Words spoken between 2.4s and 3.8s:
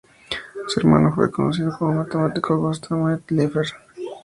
Gösta Mittag-Leffler.